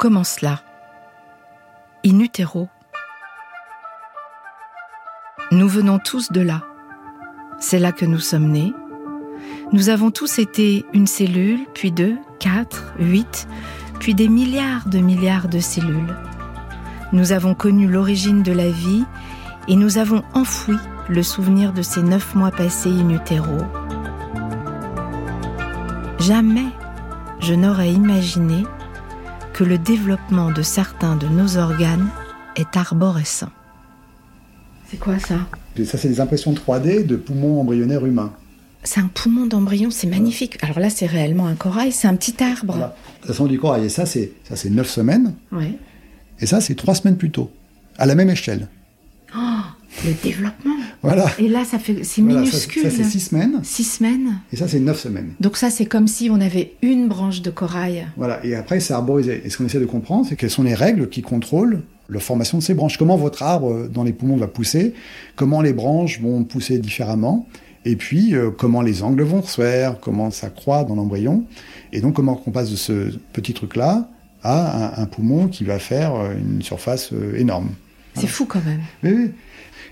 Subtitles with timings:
[0.00, 0.62] commence là.
[2.06, 2.70] In utero.
[5.52, 6.62] Nous venons tous de là.
[7.58, 8.72] C'est là que nous sommes nés.
[9.72, 13.46] Nous avons tous été une cellule, puis deux, quatre, huit,
[13.98, 16.16] puis des milliards de milliards de cellules.
[17.12, 19.04] Nous avons connu l'origine de la vie
[19.68, 20.78] et nous avons enfoui
[21.10, 23.58] le souvenir de ces neuf mois passés in utero.
[26.18, 26.70] Jamais
[27.40, 28.64] je n'aurais imaginé
[29.60, 32.08] que le développement de certains de nos organes
[32.56, 33.50] est arborescent.
[34.86, 35.34] C'est quoi ça?
[35.84, 38.32] Ça, c'est des impressions 3D de poumons embryonnaires humains.
[38.84, 40.56] C'est un poumon d'embryon, c'est magnifique.
[40.62, 42.72] Alors là, c'est réellement un corail, c'est un petit arbre.
[42.72, 42.96] Voilà.
[43.26, 43.84] Ça sent du corail.
[43.84, 45.34] Et ça, c'est ça, c'est 9 semaines.
[45.52, 45.76] Ouais.
[46.38, 47.50] Et ça, c'est 3 semaines plus tôt.
[47.98, 48.66] À la même échelle.
[49.36, 49.60] Oh,
[50.06, 50.79] le développement.
[51.02, 51.26] Voilà.
[51.38, 52.82] Et là, ça fait, c'est Voilà, minuscule.
[52.82, 53.60] ça, c'est 6 semaines.
[53.62, 54.40] Six semaines.
[54.52, 55.30] Et ça, c'est 9 semaines.
[55.40, 58.06] Donc ça, c'est comme si on avait une branche de corail.
[58.16, 58.44] Voilà.
[58.44, 59.40] Et après, c'est arborisé.
[59.44, 62.58] Et ce qu'on essaie de comprendre, c'est quelles sont les règles qui contrôlent la formation
[62.58, 62.98] de ces branches.
[62.98, 64.94] Comment votre arbre dans les poumons va pousser,
[65.36, 67.46] comment les branches vont pousser différemment,
[67.84, 71.44] et puis euh, comment les angles vont se faire, comment ça croît dans l'embryon,
[71.92, 74.08] et donc comment on passe de ce petit truc-là
[74.42, 77.68] à un, un poumon qui va faire euh, une surface euh, énorme.
[78.14, 78.80] C'est fou quand même.
[79.04, 79.30] Oui, oui.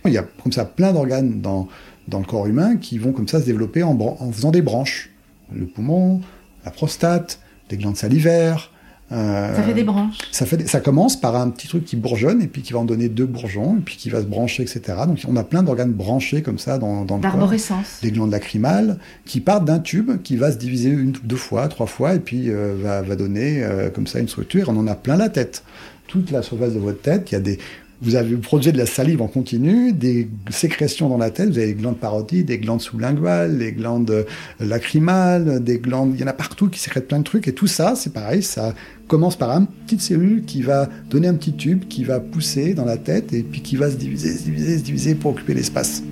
[0.08, 1.68] Il y a comme ça plein d'organes dans,
[2.08, 3.96] dans le corps humain qui vont comme ça se développer en,
[4.32, 5.10] faisant des branches.
[5.54, 6.20] Le poumon,
[6.64, 7.38] la prostate,
[7.70, 8.70] les glandes salivaires.
[9.12, 10.18] euh, Ça fait des branches.
[10.32, 12.80] ça, fait, des- ça commence par un petit truc qui bourgeonne et puis qui va
[12.80, 14.80] en donner deux bourgeons et puis qui va se brancher, etc.
[15.06, 17.40] Donc on a plein d'organes branchés comme ça dans, dans le corps.
[18.02, 21.86] Des glandes lacrymales qui partent d'un tube qui va se diviser une, deux fois, trois
[21.86, 24.68] fois et puis euh, va, va donner euh, comme ça une structure.
[24.68, 25.62] On en a plein la tête.
[26.06, 27.58] Toute la surface de votre tête, il y a des...
[28.00, 31.58] Vous avez vous produisez de la salive en continu, des sécrétions dans la tête, vous
[31.58, 34.22] avez des glandes parotides, des glandes sous-linguales, des glandes euh,
[34.60, 37.66] lacrymales, des glandes, il y en a partout qui sécrètent plein de trucs, et tout
[37.66, 38.72] ça, c'est pareil, ça
[39.08, 42.84] commence par une petite cellule qui va donner un petit tube, qui va pousser dans
[42.84, 46.04] la tête, et puis qui va se diviser, se diviser, se diviser pour occuper l'espace.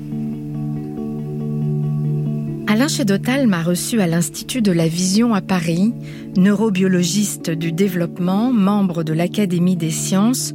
[2.68, 5.94] Alain Chedotal m'a reçu à l'Institut de la Vision à Paris,
[6.36, 10.52] neurobiologiste du développement, membre de l'Académie des sciences.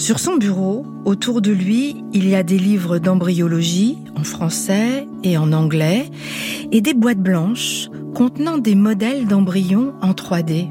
[0.00, 5.36] Sur son bureau, autour de lui, il y a des livres d'embryologie en français et
[5.36, 6.10] en anglais
[6.72, 10.70] et des boîtes blanches contenant des modèles d'embryons en 3D.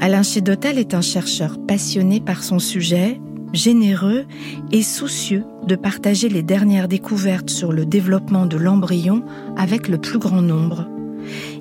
[0.00, 3.20] Alain Chedotal est un chercheur passionné par son sujet,
[3.52, 4.24] généreux
[4.70, 9.24] et soucieux de partager les dernières découvertes sur le développement de l'embryon
[9.56, 10.86] avec le plus grand nombre.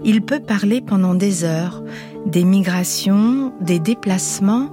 [0.03, 1.81] Il peut parler pendant des heures
[2.25, 4.69] des migrations, des déplacements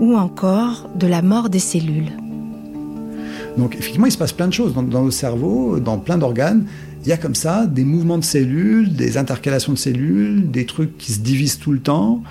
[0.00, 2.12] ou encore de la mort des cellules.
[3.56, 6.66] Donc effectivement, il se passe plein de choses dans, dans le cerveau, dans plein d'organes.
[7.02, 10.98] Il y a comme ça des mouvements de cellules, des intercalations de cellules, des trucs
[10.98, 12.22] qui se divisent tout le temps.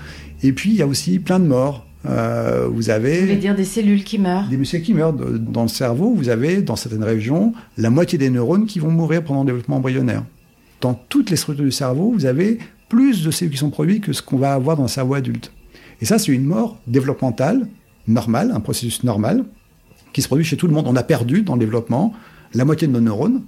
[0.43, 1.85] Et puis il y a aussi plein de morts.
[2.07, 4.47] Euh, vous avez dire des cellules qui meurent?
[4.47, 6.13] Des messieurs qui meurent dans le cerveau.
[6.15, 9.77] Vous avez dans certaines régions la moitié des neurones qui vont mourir pendant le développement
[9.77, 10.23] embryonnaire.
[10.81, 12.59] Dans toutes les structures du cerveau, vous avez
[12.89, 15.51] plus de cellules qui sont produites que ce qu'on va avoir dans le cerveau adulte.
[16.01, 17.67] Et ça, c'est une mort développementale,
[18.07, 19.45] normale, un processus normal,
[20.13, 20.85] qui se produit chez tout le monde.
[20.87, 22.13] On a perdu dans le développement
[22.53, 23.41] la moitié de nos neurones,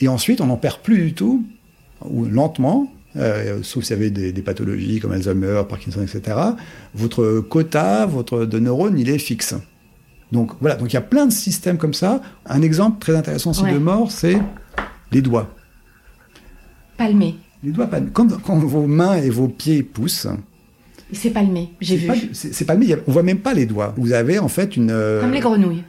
[0.00, 1.44] et ensuite on n'en perd plus du tout,
[2.04, 6.36] ou lentement, euh, sauf s'il y avait des, des pathologies comme Alzheimer, Parkinson, etc.
[6.94, 9.54] Votre quota, votre de neurones, il est fixe.
[10.32, 12.22] Donc voilà, donc il y a plein de systèmes comme ça.
[12.46, 13.74] Un exemple très intéressant aussi Ouais.
[13.74, 14.40] de mort, c'est
[15.12, 15.54] les doigts.
[16.96, 17.36] Palmé.
[17.62, 20.26] Les doigts, quand, quand vos mains et vos pieds poussent,
[21.12, 22.10] C'est palmé, j'ai vu.
[22.32, 22.74] c'est a-
[23.06, 23.94] on voit même pas les doigts.
[23.96, 25.84] Vous avez en fait une euh, Comme les grenouilles.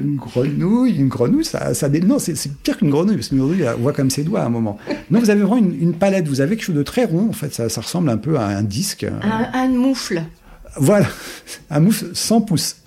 [0.00, 3.64] une grenouille, une grenouille, ça, ça dé- non, c'est pire qu'une grenouille parce qu'une grenouille,
[3.76, 4.78] on voit comme ses doigts à un moment.
[5.10, 6.28] Non, vous avez vraiment une, une palette.
[6.28, 7.28] Vous avez quelque chose de très rond.
[7.28, 9.04] En fait, ça, ça ressemble un peu à un disque.
[9.04, 10.22] Un, un moufle.
[10.76, 11.06] Voilà,
[11.70, 12.76] un moufle sans pouce.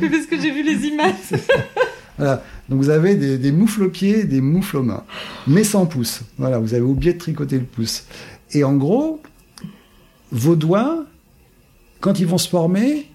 [0.00, 1.14] Mais parce que j'ai vu les images.
[2.18, 2.42] Voilà.
[2.68, 5.04] Donc vous avez des, des moufles aux pieds, des moufles aux mains,
[5.46, 6.22] mais sans pouce.
[6.36, 8.04] Voilà, vous avez oublié de tricoter le pouce.
[8.52, 9.22] Et en gros,
[10.30, 11.06] vos doigts,
[12.00, 13.08] quand ils vont se former,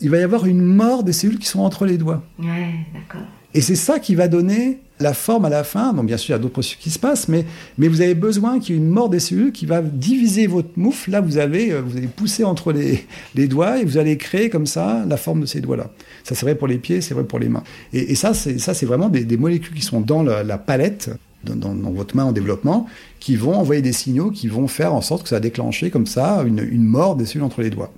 [0.00, 2.22] il va y avoir une mort des cellules qui sont entre les doigts.
[2.38, 3.26] Ouais, d'accord.
[3.54, 5.92] Et c'est ça qui va donner la forme à la fin.
[5.92, 7.44] Donc, bien sûr, il y a d'autres processus qui se passent, mais,
[7.78, 11.10] vous avez besoin qu'il y ait une mort des cellules qui va diviser votre moufle.
[11.10, 12.72] Là, vous avez, euh, vous allez pousser entre
[13.34, 15.90] les, doigts et vous allez créer comme ça la forme de ces doigts-là.
[16.24, 17.62] Ça, c'est vrai pour les pieds, c'est vrai pour les mains.
[17.92, 21.10] Et, et ça, c'est, ça, c'est vraiment des, molécules qui sont dans la, palette,
[21.44, 22.86] dans, votre main en développement,
[23.20, 26.06] qui vont envoyer des signaux qui vont faire en sorte que ça va déclencher comme
[26.06, 27.92] ça une mort des cellules entre les doigts.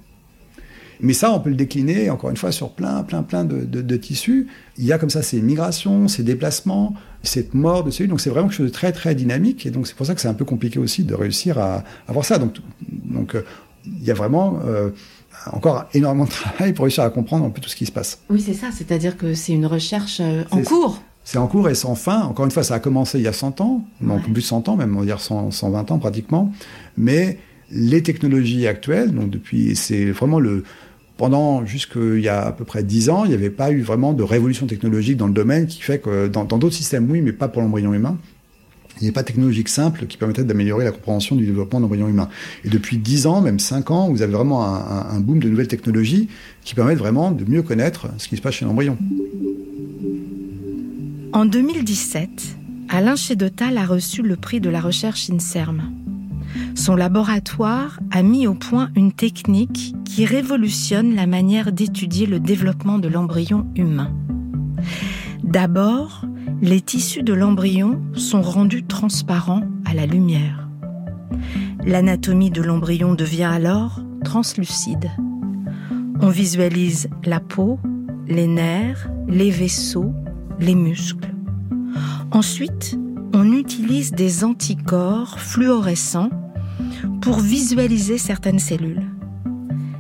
[1.03, 3.97] Mais ça, on peut le décliner, encore une fois, sur plein, plein, plein de, de,
[3.97, 4.49] tissus.
[4.79, 8.11] Il y a comme ça ces migrations, ces déplacements, cette mort de cellules.
[8.11, 9.67] Donc c'est vraiment quelque chose de très, très dynamique.
[9.67, 12.25] Et donc c'est pour ça que c'est un peu compliqué aussi de réussir à, avoir
[12.25, 12.39] ça.
[12.39, 12.57] Donc,
[12.91, 13.43] donc euh,
[13.87, 14.61] il y a vraiment...
[14.67, 14.91] Euh,
[15.53, 18.21] encore énormément de travail pour réussir à comprendre un peu tout ce qui se passe.
[18.29, 21.01] Oui, c'est ça, c'est-à-dire que c'est une recherche euh, en cours.
[21.25, 22.23] C'est en cours et sans fin.
[22.23, 24.69] Encore une fois, ça a commencé il y a 100 ans, non, plus de 100
[24.69, 26.53] ans, même on va dire 120 ans pratiquement.
[26.97, 27.39] Mais
[27.71, 30.65] les technologies actuelles, donc depuis, c'est vraiment le,
[31.21, 34.15] pendant jusqu'il y a à peu près 10 ans, il n'y avait pas eu vraiment
[34.15, 37.47] de révolution technologique dans le domaine qui fait que dans d'autres systèmes, oui, mais pas
[37.47, 38.17] pour l'embryon humain.
[39.03, 41.83] Il n'y a pas de technologique simple qui permettrait d'améliorer la compréhension du développement de
[41.83, 42.31] l'embryon humain.
[42.65, 46.31] Et depuis 10 ans, même 5 ans, vous avez vraiment un, boom de nouvelles technologies
[46.65, 48.97] qui permettent vraiment de mieux connaître ce qui se passe chez l'embryon.
[51.35, 52.31] En 2017,
[52.89, 56.00] Alain Chédotal a reçu le prix de la recherche INSERM.
[56.75, 62.99] Son laboratoire a mis au point une technique qui révolutionne la manière d'étudier le développement
[62.99, 64.13] de l'embryon humain.
[65.45, 66.25] D'abord,
[66.63, 70.69] les tissus de l'embryon sont rendus transparents à la lumière.
[71.85, 75.11] L'anatomie de l'embryon devient alors translucide.
[76.21, 77.79] On visualise la peau,
[78.27, 80.13] les nerfs, les vaisseaux,
[80.59, 81.33] les muscles.
[82.31, 82.99] Ensuite,
[83.33, 86.31] on utilise des anticorps fluorescents
[87.21, 89.03] pour visualiser certaines cellules.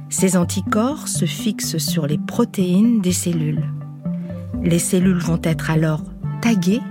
[0.09, 3.65] Ces anticorps se fixent sur les protéines des cellules.
[4.63, 6.03] Les cellules vont être alors
[6.43, 6.83] taguées,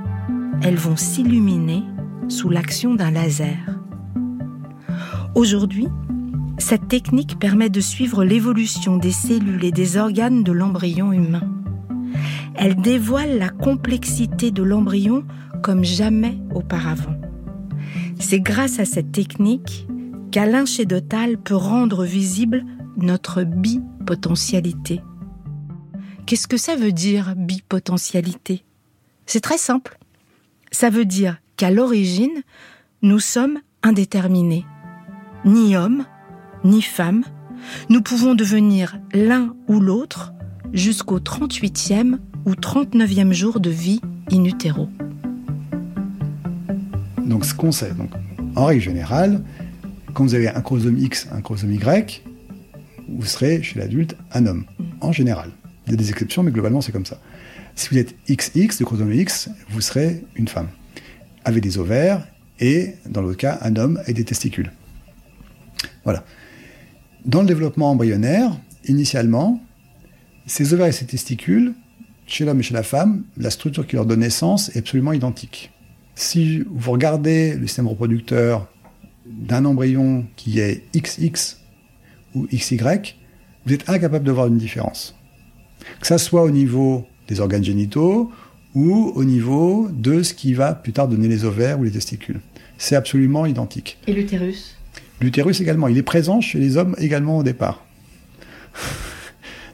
[0.62, 1.84] elles vont s'illuminer
[2.30, 3.58] sous l'action d'un laser.
[5.36, 5.88] Aujourd'hui,
[6.58, 11.44] cette technique permet de suivre l'évolution des cellules et des organes de l'embryon humain.
[12.56, 15.24] Elle dévoile la complexité de l'embryon
[15.62, 17.16] comme jamais auparavant.
[18.20, 19.88] C'est grâce à cette technique
[20.32, 22.64] qu'Alain Chédotal peut rendre visible
[22.98, 25.02] notre bipotentialité.
[26.26, 28.64] Qu'est-ce que ça veut dire bipotentialité?
[29.26, 29.98] C'est très simple.
[30.72, 32.44] Ça veut dire qu'à l'origine,
[33.02, 34.66] nous sommes indéterminés.
[35.46, 36.06] Ni homme,
[36.64, 37.24] ni femme,
[37.90, 40.34] nous pouvons devenir l'un ou l'autre
[40.74, 44.90] jusqu'au 38e ou 39e jour de vie in utero.
[47.18, 47.92] Donc ce qu'on sait,
[48.56, 49.44] en règle générale,
[50.20, 52.26] quand vous avez un chromosome X, un chromosome Y,
[53.08, 54.66] vous serez chez l'adulte un homme,
[55.00, 55.52] en général.
[55.88, 57.22] Il y a des exceptions, mais globalement c'est comme ça.
[57.76, 60.68] Si vous êtes XX, de chromosome X, vous serez une femme,
[61.46, 62.28] avec des ovaires
[62.60, 64.74] et, dans l'autre cas, un homme et des testicules.
[66.04, 66.26] Voilà.
[67.24, 68.52] Dans le développement embryonnaire,
[68.90, 69.62] initialement,
[70.48, 71.76] ces ovaires et ces testicules
[72.26, 75.72] chez l'homme et chez la femme, la structure qui leur donne naissance est absolument identique.
[76.16, 78.68] Si vous regardez le système reproducteur
[79.30, 81.58] d'un embryon qui est XX
[82.36, 82.78] ou XY,
[83.66, 85.16] vous êtes incapable de voir une différence.
[86.02, 88.32] Que ça soit au niveau des organes génitaux
[88.76, 92.40] ou au niveau de ce qui va plus tard donner les ovaires ou les testicules.
[92.78, 93.98] C'est absolument identique.
[94.08, 94.76] Et l'utérus?
[95.22, 95.88] L'utérus également.
[95.88, 97.86] Il est présent chez les hommes également au départ.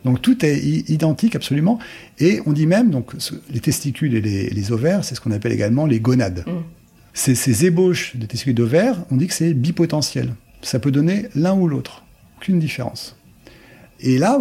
[0.05, 0.59] Donc tout est
[0.89, 1.79] identique absolument.
[2.19, 3.13] Et on dit même, donc
[3.51, 6.43] les testicules et les, ovaires, c'est ce qu'on appelle également les gonades.
[6.45, 6.84] Mm.
[7.15, 10.35] Ces, ébauches de testicules et d'ovaires, on dit que c'est bipotentiel.
[10.61, 12.03] Ça peut donner l'un ou l'autre.
[12.37, 13.15] Aucune différence.
[14.01, 14.39] Et là,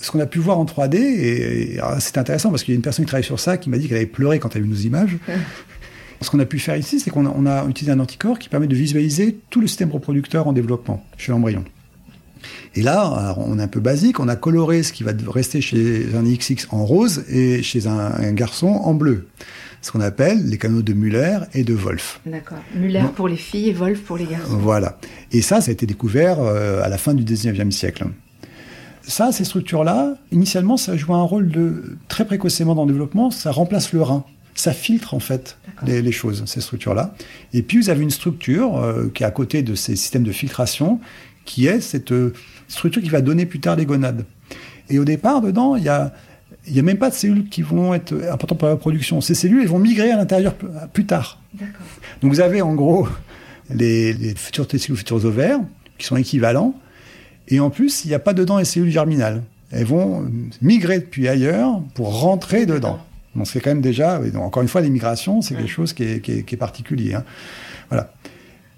[0.00, 2.82] ce qu'on a pu voir en 3D, et, c'est intéressant parce qu'il y a une
[2.82, 4.70] personne qui travaille sur ça qui m'a dit qu'elle avait pleuré quand elle a vu
[4.70, 5.16] nos images.
[6.20, 8.66] Ce qu'on a pu faire ici, c'est qu'on a, a, utilisé un anticorps qui permet
[8.66, 11.64] de visualiser tout le système reproducteur en développement chez l'embryon.
[12.74, 16.06] Et là, on est un peu basique, on a coloré ce qui va rester chez
[16.14, 19.28] un XX en rose et chez un, garçon en bleu.
[19.80, 22.20] Ce qu'on appelle les canaux de Muller et de Wolf.
[22.26, 22.58] D'accord.
[22.74, 24.56] Muller pour les filles et Wolf pour les garçons.
[24.58, 24.98] Voilà.
[25.32, 28.06] Et ça, ça a été découvert euh, à la fin du 19e siècle.
[29.02, 33.50] Ça, ces structures-là, initialement, ça joue un rôle de très précocement dans le développement, ça
[33.50, 34.24] remplace le rein
[34.58, 35.56] ça filtre en fait
[35.86, 37.14] les, choses, ces structures-là.
[37.52, 40.32] Et puis vous avez une structure euh, qui est à côté de ces systèmes de
[40.32, 40.98] filtration,
[41.44, 42.32] qui est cette euh,
[42.66, 44.24] structure qui va donner plus tard les gonades.
[44.90, 46.12] Et au départ, dedans, il y a,
[46.68, 49.20] il n'y a même pas de cellules qui vont être importantes pour la production.
[49.20, 50.54] Ces cellules, elles vont migrer à l'intérieur
[50.92, 51.40] plus tard.
[52.20, 53.08] Donc vous avez en gros
[53.70, 55.60] les, futurs testicules, futurs ovaires,
[55.96, 56.74] qui sont équivalents.
[57.48, 59.42] Et en plus, il n'y a pas dedans les cellules germinales.
[59.70, 60.30] Elles vont
[60.62, 63.00] migrer depuis ailleurs pour rentrer dedans.
[63.34, 67.14] Donc c'est quand même déjà, encore une fois, l'immigration, c'est quelque chose qui est, particulier.
[67.14, 67.24] Hein.
[67.88, 68.12] Voilà.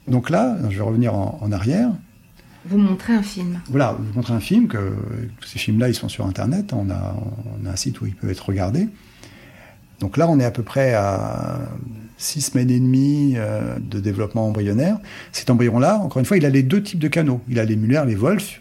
[0.08, 1.90] Donc là, je vais revenir en arrière.
[2.66, 3.60] Vous montrez un film.
[3.70, 4.94] Voilà, vous montrez un film, que
[5.44, 7.16] ces films-là, ils sont sur Internet, on a,
[7.66, 8.88] un site où ils peuvent être regardés.
[10.00, 11.60] Donc là, on est à peu près à
[12.16, 14.98] six semaines et demie euh, de développement embryonnaire.
[15.32, 17.40] Cet embryon-là, encore une fois, il a les deux types de canaux.
[17.48, 18.60] Il a les Muller, les Wolf.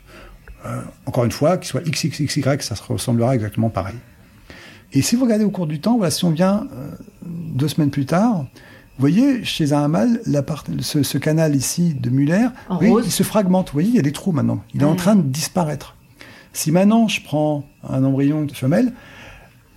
[0.65, 3.96] euh, encore une fois, qu'il soit XXXY, ça se ressemblera exactement pareil.
[4.91, 6.89] Et si vous regardez au cours du temps, voilà, si on vient euh,
[7.25, 8.46] deux semaines plus tard,
[9.00, 12.50] vous voyez, chez un mâle, la part, ce, canal ici de Muller,
[12.82, 13.68] il se fragmente.
[13.68, 14.62] Vous voyez, il y a des trous maintenant.
[14.74, 15.96] Il est en train de disparaître.
[16.51, 18.91] Si maintenant je prends un embryon de femelle,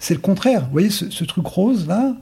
[0.00, 0.62] c'est le contraire.
[0.64, 2.16] Vous voyez, ce, truc rose là,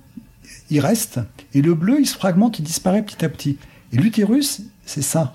[0.69, 1.21] il reste.
[1.54, 3.57] Et le bleu, il se fragmente, il disparaît petit à petit.
[3.95, 5.35] Et l'utérus, c'est ça.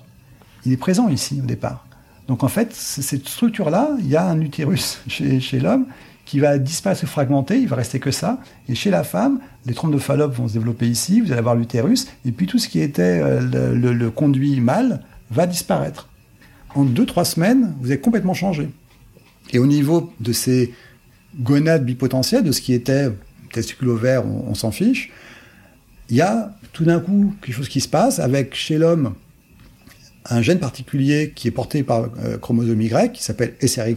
[0.66, 1.84] Il est présent ici au départ.
[2.28, 5.86] Donc en fait, cette structure-là, il y a un utérus chez, chez l'homme
[6.26, 8.40] qui va disparaître, se fragmenter, il va rester que ça.
[8.68, 11.54] Et chez la femme, les trompes de Fallope vont se développer ici, vous allez avoir
[11.54, 13.40] l'utérus, et puis tout ce qui était euh,
[13.74, 16.08] le, conduit mâle va disparaître.
[16.74, 18.68] En deux, trois semaines, vous avez complètement changé.
[19.52, 20.74] Et au niveau de ces
[21.40, 23.08] gonades bipotentielles, de ce qui était
[23.52, 25.12] testicule ovaire, on, on s'en fiche,
[26.10, 29.14] il y a tout d'un coup quelque chose qui se passe avec chez l'homme
[30.28, 33.94] un gène particulier qui est porté par euh, chromosome Y, qui s'appelle SRY,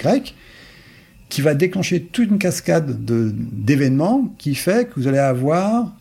[1.29, 5.95] qui va déclencher toute une cascade d'événements qui fait que vous allez avoir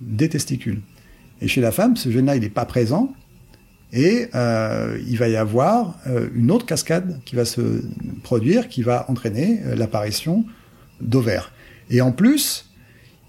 [0.00, 0.82] des testicules.
[1.40, 3.12] Et chez la femme, ce gène-là, il n'est pas présent.
[3.92, 7.82] Et euh, il va y avoir euh, une autre cascade qui va se
[8.22, 10.44] produire, qui va entraîner euh, l'apparition
[11.00, 11.52] d'ovaires.
[11.90, 12.70] Et en plus,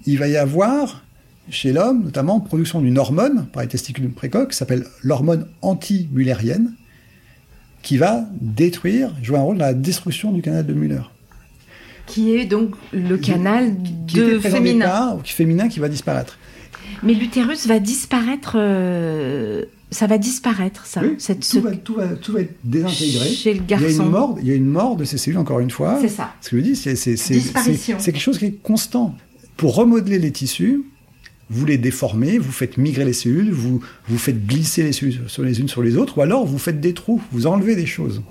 [0.06, 1.06] il va y avoir
[1.50, 6.74] chez l'homme, notamment, production d'une hormone par les testicules précoces, qui s'appelle l'hormone anti-mullérienne,
[7.84, 11.02] qui va détruire, jouer un rôle dans la destruction du canal de Muller
[12.06, 13.76] qui est donc le canal
[14.14, 15.18] de féminin.
[15.24, 16.38] féminin qui va disparaître.
[17.04, 18.54] Mais l'utérus va disparaître.
[18.56, 21.02] Euh, ça va disparaître, ça.
[21.20, 23.30] cette, tout, va, tout, va, tout, va, être désintégré.
[23.30, 23.86] Chez le garçon.
[23.88, 25.72] Il y a une mort, il y a une mort de ces cellules, encore une
[25.72, 26.00] fois.
[26.02, 26.34] C'est ça.
[26.42, 27.42] Ce que je dis, c'est, c'est, c'est
[28.12, 29.16] quelque chose qui est constant.
[29.58, 30.84] Pour remodeler les tissus,
[31.50, 35.44] vous les déformez, vous faites migrer les cellules, vous, vous faites glisser les cellules sur
[35.44, 38.22] les unes sur les autres, ou alors vous faites des trous, vous enlevez des choses.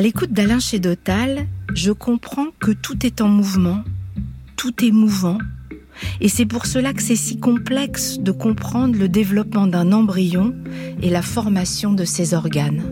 [0.00, 3.84] À l'écoute d'Alain Chédotal, je comprends que tout est en mouvement,
[4.56, 5.36] tout est mouvant,
[6.22, 10.54] et c'est pour cela que c'est si complexe de comprendre le développement d'un embryon
[11.02, 12.82] et la formation de ses organes.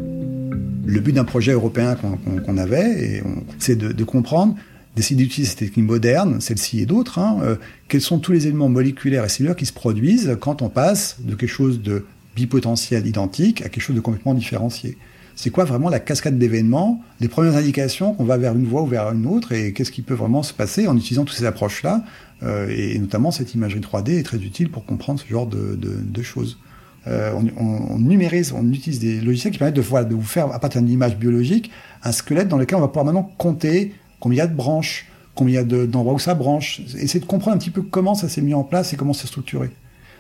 [0.84, 1.96] Le but d'un projet européen
[2.44, 3.22] qu'on avait,
[3.58, 4.54] c'est de, comprendre,
[4.94, 7.56] d'essayer d'utiliser ces techniques modernes, celle-ci et d'autres, hein, euh,
[7.88, 11.34] quels sont tous les éléments moléculaires et cellulaires qui se produisent quand on passe de
[11.34, 12.04] quelque chose de
[12.36, 14.98] bipotentiel identique à quelque chose de complètement différencié
[15.38, 18.86] c'est quoi vraiment la cascade d'événements, les premières indications qu'on va vers une voie ou
[18.86, 22.02] vers une autre, et qu'est-ce qui peut vraiment se passer en utilisant toutes ces approches-là,
[22.42, 26.58] euh, et notamment cette imagerie 3D est très utile pour comprendre ce genre de, choses.
[27.06, 30.82] Euh, on, numérise, on utilise des logiciels qui permettent de, de vous faire, à partir
[30.82, 31.70] d'une image biologique,
[32.02, 35.06] un squelette dans lequel on va pouvoir maintenant compter combien il y a de branches,
[35.36, 38.16] combien il y a d'endroits où ça branche, essayer de comprendre un petit peu comment
[38.16, 39.70] ça s'est mis en place et comment c'est structuré.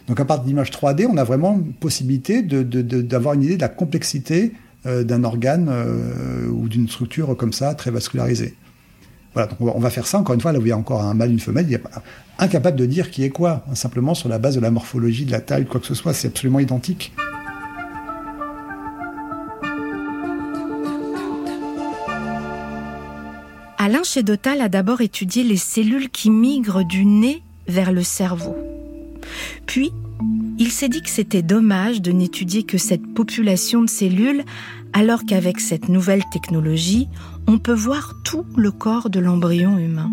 [0.06, 3.68] Donc à partir d'image 3D, on a vraiment une possibilité d'avoir une idée de la
[3.68, 4.52] complexité
[4.84, 8.54] d'un organe euh, ou d'une structure comme ça, très vascularisée.
[9.34, 11.02] Voilà, donc on va, faire ça, encore une fois, là où il y a encore
[11.02, 11.82] un mâle, une femelle, il est
[12.38, 15.40] incapable de dire qui est quoi, simplement sur la base de la morphologie, de la
[15.40, 17.12] taille, quoi que ce soit, c'est absolument identique.
[23.80, 28.56] Alain Chédotal a d'abord étudié les cellules qui migrent du nez vers le cerveau.
[29.66, 29.92] Puis,
[30.58, 34.44] il s'est dit que c'était dommage de n'étudier que cette population de cellules
[34.92, 37.08] alors qu'avec cette nouvelle technologie,
[37.46, 40.10] on peut voir tout le corps de l'embryon humain.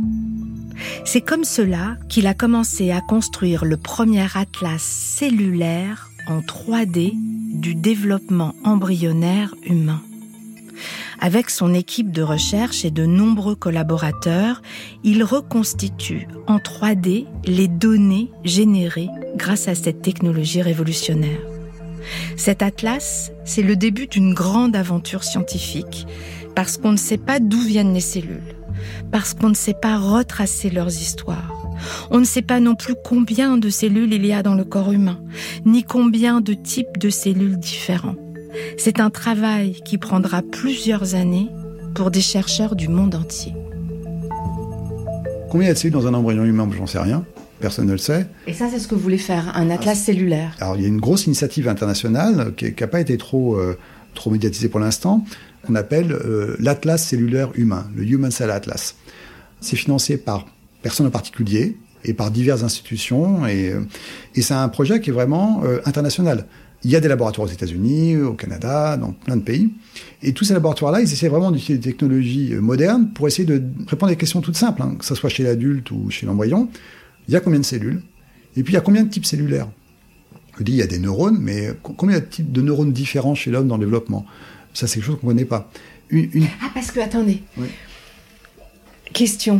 [1.06, 7.14] C'est comme cela qu'il a commencé à construire le premier atlas cellulaire en 3D
[7.60, 10.02] du développement embryonnaire humain.
[11.20, 14.62] Avec son équipe de recherche et de nombreux collaborateurs,
[15.04, 21.40] il reconstitue en 3D les données générées grâce à cette technologie révolutionnaire.
[22.36, 26.06] Cet atlas, c'est le début d'une grande aventure scientifique,
[26.56, 28.56] parce qu'on ne sait pas d'où viennent les cellules,
[29.12, 31.52] parce qu'on ne sait pas retracer leurs histoires.
[32.12, 34.92] On ne sait pas non plus combien de cellules il y a dans le corps
[34.92, 35.20] humain,
[35.66, 38.16] ni combien de types de cellules différents.
[38.78, 41.50] C'est un travail qui prendra plusieurs années
[41.94, 43.54] pour des chercheurs du monde entier.
[45.50, 46.70] Combien y a de cellules dans un embryon humain?
[46.76, 47.24] J'en sais rien.
[47.62, 48.28] Personne ne le sait.
[48.48, 50.56] Et ça, c'est ce que vous voulez faire, un atlas cellulaire.
[50.60, 53.78] Alors, il y a une grosse initiative internationale qui n'a pas été trop, euh,
[54.14, 55.24] trop médiatisée pour l'instant,
[55.66, 58.96] qu'on appelle euh, l'Atlas cellulaire humain, le Human Cell Atlas.
[59.62, 60.46] C'est financé par
[60.82, 63.82] personne en particulier et par diverses institutions, et, euh,
[64.36, 66.46] et c'est un projet qui est vraiment international.
[66.86, 69.72] Il y a des laboratoires aux États-Unis, au Canada, dans plein de pays.
[70.22, 74.12] Et tous ces laboratoires-là, ils essaient vraiment d'utiliser des technologies modernes pour essayer de répondre
[74.12, 76.70] à des questions toutes simples, hein, que ce soit chez l'adulte ou chez l'embryon.
[77.28, 78.04] Il y a combien de cellules?
[78.56, 79.68] Et puis il y a combien de types cellulaires?
[80.60, 83.50] Je dis, il y a des neurones, mais combien de types de neurones différents chez
[83.50, 84.24] l'homme dans le développement?
[84.76, 85.72] Ça, c'est quelque chose qu'on ne connaît pas.
[86.14, 87.42] Ah, parce que, attendez.
[89.12, 89.60] Question.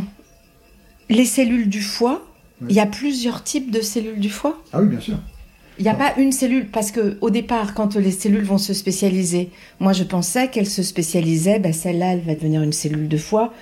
[1.10, 2.24] Les cellules du foie,
[2.68, 4.62] il y a plusieurs types de cellules du foie?
[4.72, 5.18] Ah oui, bien sûr.
[5.78, 8.72] Il n'y a pas une cellule, parce que au départ, quand les cellules vont se
[8.72, 13.18] spécialiser, moi je pensais qu'elles se spécialisaient, ben celle-là, elle va devenir une cellule de
[13.18, 13.52] foie,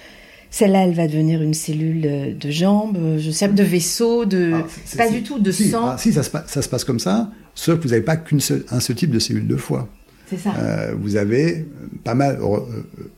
[0.51, 4.53] celle-là, elle va devenir une cellule de jambes, je sais, de vaisseau, de.
[4.55, 5.87] Ah, c'est pas du tout de sang.
[5.89, 8.39] Ah, si, ça se, ça se, passe comme ça, sauf que vous n'avez pas qu'un
[8.39, 9.89] seul, seul type de cellule de foie.
[10.31, 10.55] Ça.
[10.59, 11.67] Euh, vous avez
[12.03, 12.59] pas mal, euh,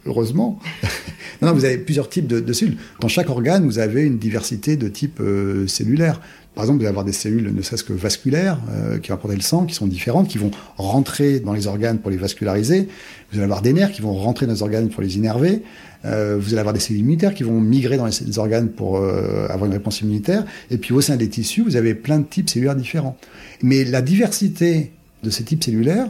[0.06, 0.58] heureusement,
[1.42, 2.76] non, vous avez plusieurs types de, cellules.
[3.00, 6.20] Dans chaque organe, vous avez une diversité de types euh, cellulaires.
[6.54, 8.58] Par exemple, vous allez avoir des cellules ne serait-ce que vasculaires,
[9.02, 12.10] qui vont apporter le sang, qui sont différentes, qui vont rentrer dans les organes pour
[12.10, 12.88] les vasculariser.
[13.30, 15.60] Vous allez avoir des nerfs qui vont rentrer dans les organes pour les innerver.
[16.02, 19.74] vous allez avoir des cellules immunitaires qui vont migrer dans les organes pour avoir une
[19.74, 20.46] réponse immunitaire.
[20.70, 23.18] Et puis au sein des tissus, vous avez plein de types cellulaires différents.
[23.62, 24.92] Mais la diversité
[25.24, 26.08] de ces types cellulaires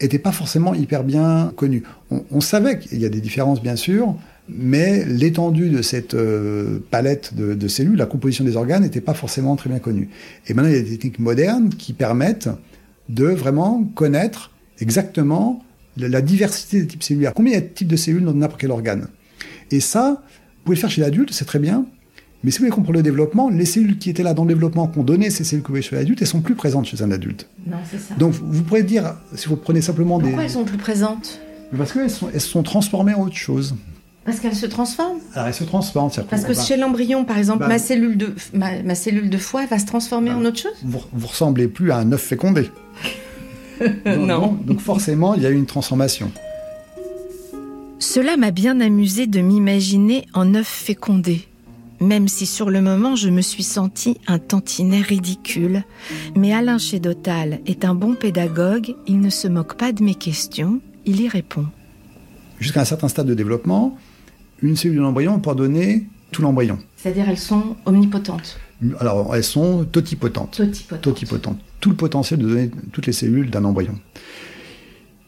[0.00, 1.82] n'était pas forcément hyper bien connu.
[2.30, 4.16] On, savait qu'il y a des différences, bien sûr,
[4.48, 9.56] mais l'étendue de cette euh, palette de, cellules, la composition des organes, n'était pas forcément
[9.56, 10.08] très bien connue.
[10.46, 12.48] Et maintenant, il y a des techniques modernes qui permettent
[13.08, 15.62] de vraiment connaître exactement
[15.96, 17.34] la, diversité des types cellulaires.
[17.34, 19.08] Combien il y a de types de cellules dans n'importe quel organe?
[19.70, 21.86] Et ça, vous pouvez le faire chez l'adulte, c'est très bien,
[22.42, 24.86] mais si vous voulez comprendre le développement, les cellules qui étaient là dans le développement,
[24.86, 27.10] qu'on donnait ces cellules que vous voyez chez l'adulte, elles sont plus présentes chez un
[27.10, 27.48] adulte.
[27.66, 28.14] Non, c'est ça.
[28.14, 30.24] Donc vous pourrez dire, si vous prenez simplement des...
[30.24, 31.40] Pourquoi elles sont plus présentes?
[31.76, 33.74] Parce qu'elles sont, elles sont transformées en autre chose.
[34.24, 35.18] Parce qu'elles se transforment?
[35.34, 36.10] Alors elles se transforment.
[36.30, 39.78] Parce que chez l'embryon, par exemple, bah, ma, cellule de, ma, cellule de foie va
[39.78, 40.76] se transformer bah, en autre chose?
[40.82, 42.70] vous, vous ressemblez plus à un œuf fécondé.
[44.06, 44.58] non.
[44.64, 46.30] donc forcément, il y a eu une transformation.
[47.98, 51.46] Cela m'a bien amusé de m'imaginer en œuf fécondé
[52.00, 55.84] même si sur le moment je me suis senti un tantinet ridicule.
[56.36, 60.80] Mais Alain Chédotal est un bon pédagogue, il ne se moque pas de mes questions,
[61.04, 61.66] il y répond.
[62.58, 63.96] Jusqu'à un certain stade de développement,
[64.62, 66.78] une cellule de l'embryon peut donner tout l'embryon.
[66.96, 68.58] C'est-à-dire elles sont omnipotentes
[68.98, 70.56] Alors elles sont totipotentes.
[70.56, 71.02] Totipotentes.
[71.02, 71.58] totipotentes.
[71.80, 73.98] Tout le potentiel de donner toutes les cellules d'un embryon.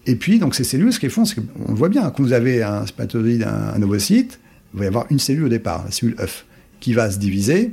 [0.04, 2.32] Et puis, donc ces cellules, ce qu'elles font, c'est qu'on le voit bien, quand vous
[2.32, 4.40] avez un spermatozoïde, un, un ovocyte,
[4.74, 6.44] il va y avoir une cellule au départ, la cellule œuf
[6.82, 7.70] qui va se diviser,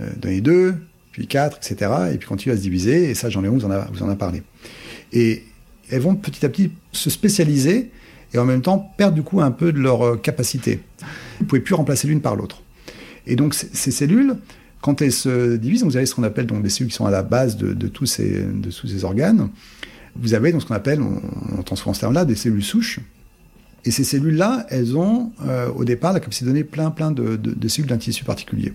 [0.00, 0.76] euh, donner 2,
[1.10, 1.90] puis 4, etc.
[2.12, 4.14] Et puis continue à se diviser, et ça, ai vous en, a, vous en a
[4.14, 4.44] parlé.
[5.12, 5.42] Et
[5.90, 7.90] elles vont petit à petit se spécialiser
[8.32, 10.80] et en même temps perdre du coup un peu de leur euh, capacité.
[11.00, 12.62] Vous ne pouvez plus remplacer l'une par l'autre.
[13.26, 14.36] Et donc ces cellules,
[14.80, 17.10] quand elles se divisent, vous avez ce qu'on appelle donc des cellules qui sont à
[17.10, 19.48] la base de, tous, ces, de tous ces organes.
[20.14, 21.20] Vous avez donc ce qu'on appelle, on,
[21.68, 23.00] on souvent ce terme-là, des cellules souches.
[23.86, 27.68] Et ces cellules-là, elles ont euh, au départ la capacité de donner plein, plein de,
[27.68, 28.74] cellules d'un tissu particulier.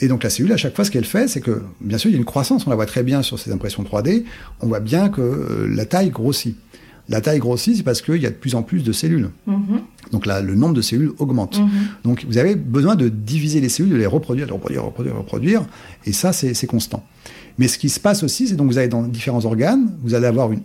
[0.00, 2.12] Et donc la cellule, à chaque fois, ce qu'elle fait, c'est que, bien sûr, il
[2.12, 4.24] y a une croissance, on la voit très bien sur ces impressions 3D,
[4.60, 6.56] on voit bien que euh, la taille grossit.
[7.08, 9.30] La taille grossit, c'est parce qu'il y a de plus en plus de cellules.
[9.48, 10.12] Mm-hmm.
[10.12, 11.58] Donc là, le nombre de cellules augmente.
[11.58, 12.04] Mm-hmm.
[12.04, 15.66] Donc vous avez besoin de diviser les cellules, de les reproduire, de reproduire, reproduire, reproduire.
[16.04, 17.04] Et ça, c'est constant.
[17.58, 20.26] Mais ce qui se passe aussi, c'est donc vous avez dans différents organes, vous allez
[20.26, 20.60] avoir une,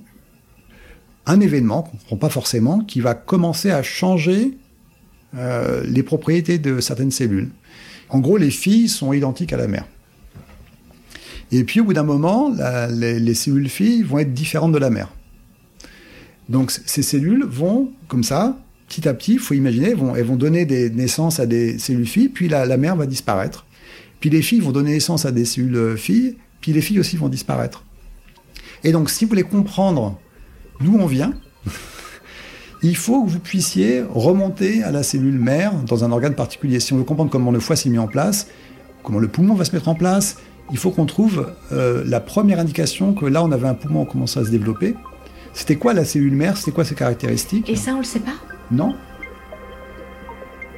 [1.31, 4.57] un événement, qu'on ne comprend pas forcément, qui va commencer à changer
[5.35, 7.49] euh, les propriétés de certaines cellules.
[8.09, 9.85] En gros, les filles sont identiques à la mère.
[11.51, 12.53] Et puis, au bout d'un moment,
[12.89, 15.09] les, cellules filles vont être différentes de la mère.
[16.49, 18.57] Donc, ces cellules vont, comme ça,
[18.89, 22.07] petit à petit, il faut imaginer, vont, elles vont donner des naissances à des cellules
[22.07, 23.65] filles, puis la, la mère va disparaître.
[24.19, 27.29] Puis les filles vont donner naissance à des cellules filles, puis les filles aussi vont
[27.29, 27.85] disparaître.
[28.83, 30.19] Et donc, si vous voulez comprendre
[30.83, 31.33] d'où on vient,
[32.83, 36.79] il faut que vous puissiez remonter à la cellule mère dans un organe particulier.
[36.79, 38.47] Si on veut comprendre comment le foie s'est mis en place,
[39.03, 40.37] comment le poumon va se mettre en place,
[40.71, 44.13] il faut qu'on trouve euh, la première indication que là, on avait un poumon qui
[44.13, 44.95] commençait à se développer.
[45.53, 46.57] C'était quoi la cellule mère?
[46.57, 47.69] C'était quoi ses caractéristiques?
[47.69, 48.35] Et ça, on le sait pas?
[48.71, 48.95] Non.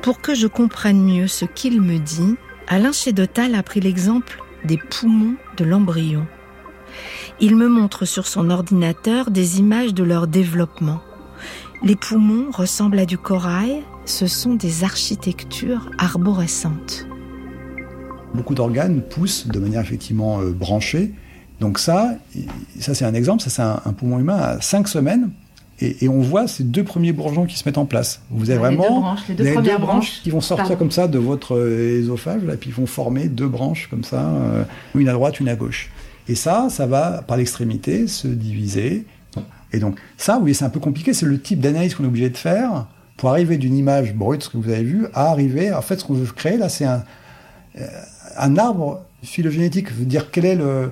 [0.02, 2.36] Pour que je comprenne mieux ce qu'il me dit,
[2.68, 6.26] Alain Chédotal a pris l'exemple des poumons de l'embryon.
[7.39, 11.00] Il me montre sur son ordinateur des images de leur développement.
[11.84, 17.08] Les poumons ressemblent à du corail, ce sont des architectures arborescentes.
[18.34, 21.12] Beaucoup d'organes poussent de manière effectivement euh, branchée.
[21.60, 22.15] Donc ça,
[22.80, 25.30] ça c'est un exemple, ça c'est un, poumon humain à 5 semaines.
[25.82, 28.22] Et, on voit ces deux premiers bourgeons qui se mettent en place.
[28.30, 31.08] Vous avez vraiment les deux branches, les deux premières branches, qui vont sortir comme ça
[31.08, 34.63] de votre euh, œsophage, et puis ils vont former deux branches comme ça, euh,
[34.96, 35.89] une à droite, une à gauche.
[36.28, 39.06] Et ça, ça va par l'extrémité se diviser.
[39.72, 41.14] Et donc ça, oui, c'est un peu compliqué.
[41.14, 44.50] C'est le type d'analyse qu'on est obligé de faire pour arriver d'une image brute, ce
[44.50, 45.74] que vous avez vu, à arriver.
[45.74, 47.04] En fait, ce qu'on veut créer là, c'est un,
[47.80, 49.92] euh, arbre phylogénétique.
[50.08, 50.92] Dire quel est le,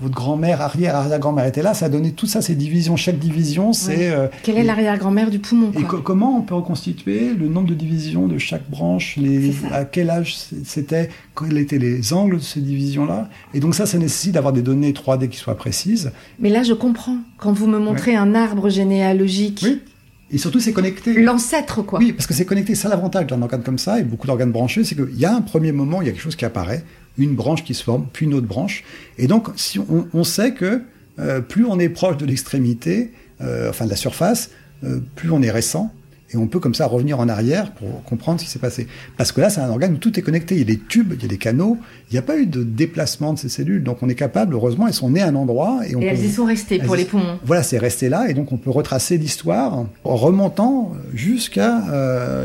[0.00, 2.96] votre grand-mère, arrière, arrière-grand-mère était là, ça a donné tout ça, ces divisions.
[2.96, 4.10] Chaque division, c'est.
[4.10, 8.26] Euh, Quelle est l'arrière-grand-mère du poumon Et comment on peut reconstituer le nombre de divisions
[8.26, 13.28] de chaque branche, les, à quel âge c'était, quels étaient les angles de ces divisions-là?
[13.54, 16.10] Et donc ça, ça nécessite d'avoir des données 3D qui soient précises.
[16.38, 17.18] Mais là, je comprends.
[17.38, 19.60] Quand vous me montrez un arbre généalogique.
[19.64, 19.82] Oui.
[20.30, 21.22] Et surtout, c'est connecté.
[21.22, 21.98] L'ancêtre, quoi.
[22.00, 22.74] Oui, parce que c'est connecté.
[22.74, 25.40] Ça, l'avantage d'un organe comme ça, et beaucoup d'organes branchés, c'est qu'il y a un
[25.40, 26.84] premier moment, il y a quelque chose qui apparaît
[27.18, 28.84] une branche qui se forme, puis une autre branche.
[29.18, 30.82] Et donc, si on, sait que
[31.18, 34.50] euh, plus on est proche de l'extrémité, euh, enfin de la surface,
[34.84, 35.92] euh, plus on est récent.
[36.32, 38.88] Et on peut comme ça revenir en arrière pour comprendre ce qui s'est passé.
[39.16, 40.56] Parce que là, c'est un organe où tout est connecté.
[40.56, 41.78] Il y a des tubes, il y a des canaux.
[42.10, 43.84] Il n'y a pas eu de déplacement de ces cellules.
[43.84, 45.80] Donc on est capable, heureusement, elles sont nées à un endroit.
[45.86, 47.38] Et, elles y sont restées pour les poumons.
[47.44, 48.28] Voilà, c'est resté là.
[48.28, 51.82] Et donc on peut retracer l'histoire en remontant jusqu'à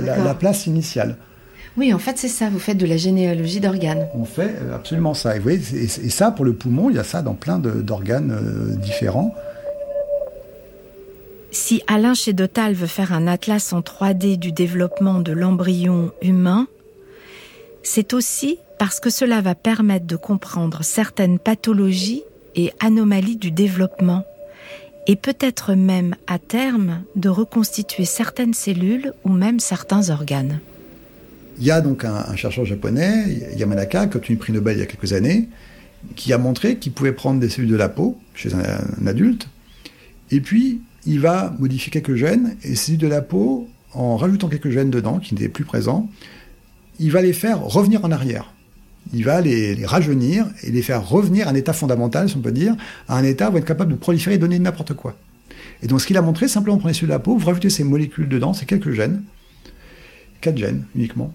[0.01, 1.17] la place initiale.
[1.77, 2.49] Oui, en fait, c'est ça.
[2.49, 4.07] Vous faites de la généalogie d'organes.
[4.13, 5.35] On fait euh, absolument ça.
[5.35, 8.31] Et, vous voyez, et, ça, pour le poumon, il y a ça dans plein d'organes
[8.31, 9.33] euh, différents.
[11.51, 16.67] Si Alain Chédotal veut faire un atlas en 3D du développement de l'embryon humain,
[17.83, 22.23] c'est aussi parce que cela va permettre de comprendre certaines pathologies
[22.55, 24.23] et anomalies du développement,
[25.07, 30.61] et peut-être même à terme de reconstituer certaines cellules ou même certains organes.
[31.57, 34.79] Il y a donc un, chercheur japonais, Yamanaka, qui a obtenu le prix Nobel il
[34.79, 35.49] y a quelques années,
[36.15, 39.49] qui a montré qu'il pouvait prendre des cellules de la peau chez un, adulte,
[40.31, 44.69] et puis il va modifier quelques gènes, et cellules de la peau, en rajoutant quelques
[44.69, 46.09] gènes dedans qui n'étaient plus présents,
[46.99, 48.53] il va les faire revenir en arrière.
[49.13, 52.51] Il va les, rajeunir et les faire revenir à un état fondamental, si on peut
[52.51, 52.75] dire,
[53.07, 55.17] à un état où être capable de proliférer et donner n'importe quoi.
[55.81, 57.69] Et donc ce qu'il a montré, simplement prendre les cellules de la peau, vous rajoutez
[57.69, 59.23] ces molécules dedans, ces quelques gènes,
[60.39, 61.33] quatre gènes uniquement.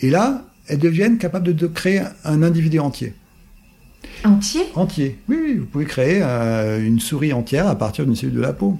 [0.00, 3.14] Et là, elles deviennent capables de, créer un individu entier.
[4.24, 4.62] Entier?
[4.74, 5.18] Entier.
[5.28, 8.52] Oui, oui, vous pouvez créer euh, une souris entière à partir d'une cellule de la
[8.52, 8.78] peau.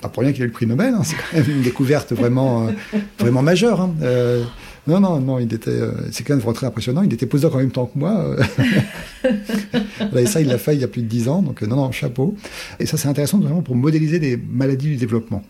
[0.00, 2.66] Pas pour rien qu'il ait le prix Nobel, hein, c'est quand même une découverte vraiment,
[2.66, 2.70] euh,
[3.18, 3.80] vraiment majeure.
[3.80, 3.94] Hein.
[4.02, 4.44] Euh,
[4.86, 5.78] non, non, non, il était,
[6.10, 7.02] c'est quand même très impressionnant.
[7.02, 8.36] Il était posé en même temps que moi.
[10.16, 11.42] et ça, il l'a fait il y a plus de dix ans.
[11.42, 12.34] Donc, non, non, chapeau.
[12.78, 15.42] Et ça, c'est intéressant vraiment pour modéliser des maladies du développement.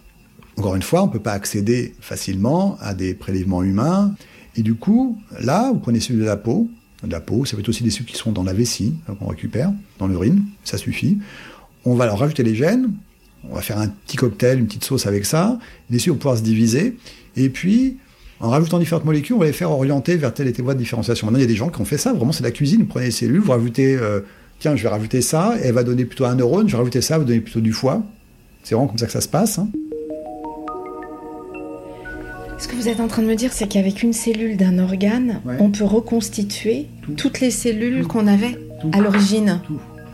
[0.56, 4.14] Encore une fois, on ne peut pas accéder facilement à des prélèvements humains.
[4.56, 6.68] Et du coup, là, vous prenez celui de la peau.
[7.02, 9.28] De la peau, ça peut être aussi des cellules qui sont dans la vessie, qu'on
[9.28, 11.18] récupère, dans l'urine, ça suffit.
[11.86, 12.92] On va leur rajouter les gènes,
[13.48, 15.58] on va faire un petit cocktail, une petite sauce avec ça.
[15.88, 16.96] Les cellules vont pouvoir se diviser.
[17.36, 17.96] Et puis,
[18.40, 20.78] en rajoutant différentes molécules, on va les faire orienter vers telle et telle voie de
[20.78, 21.26] différenciation.
[21.26, 22.80] Maintenant, il y a des gens qui ont fait ça, vraiment, c'est de la cuisine.
[22.80, 24.20] Vous prenez les cellules, vous rajoutez, euh,
[24.58, 27.00] tiens, je vais rajouter ça, et elle va donner plutôt un neurone, je vais rajouter
[27.00, 28.02] ça, elle va donner plutôt du foie.
[28.62, 29.58] C'est vraiment comme ça que ça se passe.
[29.58, 29.68] Hein.
[32.58, 35.40] Ce que vous êtes en train de me dire, c'est qu'avec une cellule d'un organe,
[35.58, 38.58] on peut reconstituer toutes les cellules qu'on avait
[38.92, 39.60] à l'origine.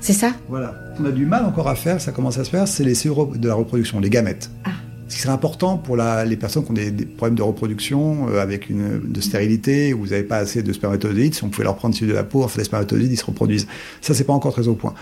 [0.01, 0.33] C'est ça?
[0.49, 0.86] Voilà.
[0.99, 3.39] On a du mal encore à faire, ça commence à se faire, c'est les cellules
[3.39, 4.51] de la reproduction, les gamètes.
[4.65, 4.71] Ah.
[5.09, 8.71] Ce qui serait important pour les personnes qui ont des, problèmes de reproduction euh, avec
[8.71, 11.95] une de stérilité, où vous n'avez pas assez de spermatozoïdes, si on pouvait leur prendre
[11.95, 13.69] cellules de la peau, enfin les spermatozoïdes, ils se reproduisent.
[14.01, 14.95] Ça, c'est pas encore très au point.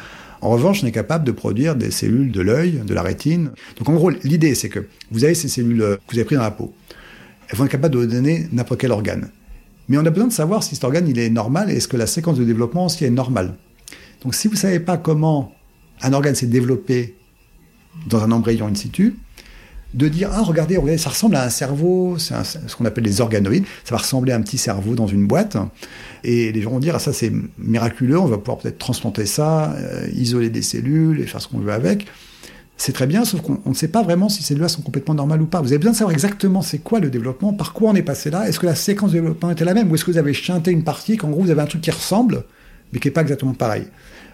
[0.42, 3.52] En revanche, on est capable de produire des cellules de l'œil, de la rétine.
[3.78, 6.38] Donc en gros, l'idée, c'est que vous avez ces cellules euh, que vous avez prises
[6.38, 6.74] dans la peau
[7.48, 9.30] elles vont être capables de donner n'importe quel organe.
[9.88, 11.96] Mais on a besoin de savoir si cet organe il est normal et est-ce que
[11.96, 13.54] la séquence de développement aussi est normale.
[14.22, 15.52] Donc si vous ne savez pas comment
[16.04, 17.16] un organe s'est développé
[18.06, 19.16] dans un embryon in situ,
[19.94, 23.64] de dire ah regardez, ça ressemble à un cerveau, c'est ce qu'on appelle les organoïdes,
[23.84, 25.56] ça va ressembler à un petit cerveau dans une boîte,
[26.24, 29.72] et les gens vont dire ah ça c'est miraculeux, on va pouvoir peut-être transplanter ça,
[29.72, 32.06] euh, isoler des cellules et faire ce qu'on veut avec
[32.76, 35.40] c'est très bien, sauf qu'on ne sait pas vraiment si ces lois sont complètement normales
[35.40, 35.60] ou pas.
[35.60, 38.30] Vous avez besoin de savoir exactement c'est quoi le développement, par quoi on est passé
[38.30, 40.34] là, est-ce que la séquence de développement était la même, ou est-ce que vous avez
[40.34, 42.44] chanté une partie, qu'en gros vous avez un truc qui ressemble,
[42.92, 43.84] mais qui n'est pas exactement pareil?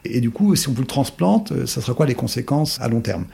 [0.04, 2.88] Et du coup, si on vous le transplante, euh, ça sera quoi les conséquences à
[2.88, 3.26] long terme?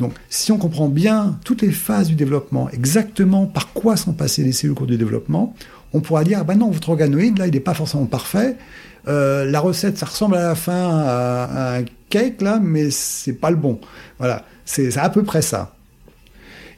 [0.00, 4.42] Donc, si on comprend bien toutes les phases du développement, exactement par quoi sont passées
[4.42, 5.54] les cellules au cours du développement,
[5.92, 8.56] on pourra dire, ah ben non, votre organoïde, là, il n'est pas forcément parfait.
[9.06, 13.50] Euh, la recette, ça ressemble à la fin à, un cake, là, mais c'est pas
[13.50, 13.80] le bon.
[14.18, 15.74] Voilà, c'est à peu près ça.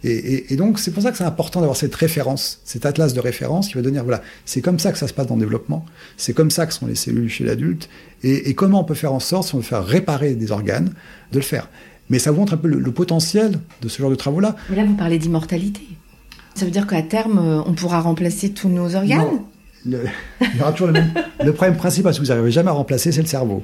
[0.03, 3.69] Et, donc, c'est pour ça que c'est important d'avoir cette référence, cet atlas de référence
[3.69, 5.85] qui va donner, voilà, c'est comme ça que ça se passe dans le développement,
[6.17, 7.91] c'est comme ça que sont les cellules chez l'adulte,
[8.23, 10.93] et, comment on peut faire en sorte, si on veut faire réparer des organes,
[11.33, 11.69] de le faire.
[12.09, 14.57] Mais ça vous montre un peu le, potentiel de ce genre de travaux-là.
[14.71, 15.83] Mais là, vous parlez d'immortalité.
[16.55, 19.43] Ça veut dire qu'à terme, euh, on pourra remplacer tous nos organes?
[19.87, 20.05] Le,
[20.41, 21.13] il y aura toujours le, même,
[21.45, 23.63] le problème principal, si vous n'arrivez jamais à remplacer, c'est le cerveau.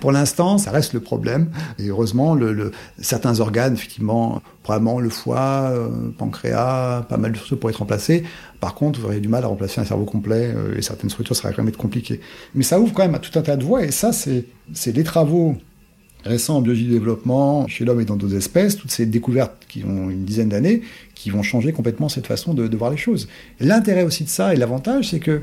[0.00, 1.50] Pour, l'instant, ça reste le problème.
[1.78, 2.36] Et heureusement,
[2.98, 8.24] certains organes, effectivement, probablement le foie, euh, pancréas, pas mal de choses pourraient être remplacés.
[8.60, 11.36] Par contre, vous auriez du mal à remplacer un cerveau complet euh, et certaines structures,
[11.36, 12.20] ça va quand même être compliqué.
[12.54, 14.46] Mais ça ouvre quand même à tout un tas de voies et ça, c'est
[14.86, 15.56] les travaux
[16.24, 19.84] récents en biologie de développement chez l'homme et dans d'autres espèces, toutes ces découvertes qui
[19.84, 20.80] ont une dizaine d'années,
[21.14, 23.28] qui vont changer complètement cette façon de, de voir les choses.
[23.60, 25.42] L'intérêt aussi de ça et l'avantage, c'est que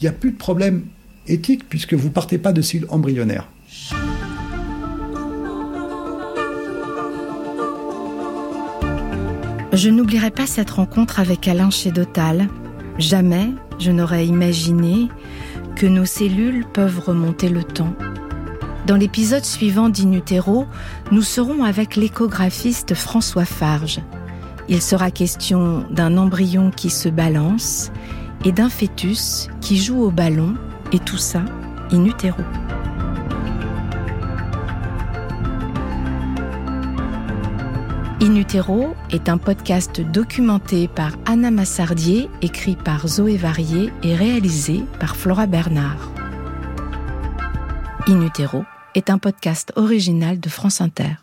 [0.00, 0.84] il n'y a plus de problème
[1.30, 3.48] éthique puisque vous partez pas de cellules embryonnaires.
[9.72, 12.48] Je n'oublierai pas cette rencontre avec Alain chez Dotal.
[12.98, 15.08] Jamais je n'aurais imaginé
[15.76, 17.94] que nos cellules peuvent remonter le temps.
[18.86, 20.66] Dans l'épisode suivant d'Inutero,
[21.12, 24.00] nous serons avec l'échographiste François Farge.
[24.68, 27.92] Il sera question d'un embryon qui se balance
[28.44, 30.54] et d'un fœtus qui joue au ballon,
[30.92, 31.42] et tout ça
[31.92, 32.42] in utero.
[39.10, 45.46] Est un podcast documenté par Anna Massardier, écrit par Zoé Varier et réalisé par Flora
[45.46, 46.10] Bernard.
[48.06, 51.16] In utero est un podcast original de France Inter.